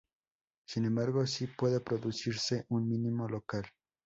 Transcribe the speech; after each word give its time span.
Sin 0.67 0.85
embargo 0.85 1.27
sí 1.27 1.45
puede 1.45 1.79
producirse 1.79 2.65
un 2.69 2.89
mínimo 2.89 3.27
local. 3.29 3.65